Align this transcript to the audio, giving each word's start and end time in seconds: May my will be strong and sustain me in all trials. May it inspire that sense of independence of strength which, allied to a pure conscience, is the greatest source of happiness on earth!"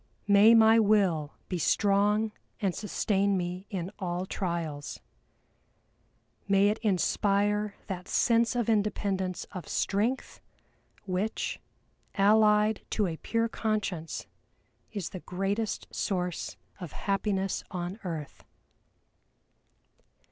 May 0.27 0.55
my 0.55 0.79
will 0.79 1.35
be 1.47 1.59
strong 1.59 2.31
and 2.59 2.73
sustain 2.73 3.37
me 3.37 3.67
in 3.69 3.91
all 3.99 4.25
trials. 4.25 4.99
May 6.47 6.69
it 6.69 6.79
inspire 6.79 7.75
that 7.85 8.07
sense 8.07 8.55
of 8.55 8.67
independence 8.67 9.45
of 9.51 9.67
strength 9.67 10.41
which, 11.03 11.59
allied 12.15 12.81
to 12.89 13.05
a 13.05 13.17
pure 13.17 13.47
conscience, 13.47 14.25
is 14.91 15.09
the 15.09 15.19
greatest 15.19 15.87
source 15.93 16.57
of 16.79 16.93
happiness 16.93 17.63
on 17.69 17.99
earth!" 18.03 18.43